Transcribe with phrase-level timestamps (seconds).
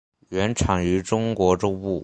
[0.29, 1.99] 原产于中国中部。